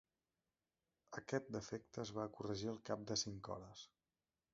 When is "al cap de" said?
2.73-3.19